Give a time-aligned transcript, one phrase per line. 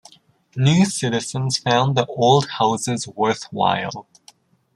[0.55, 4.07] New citizens found the old houses worthwhile.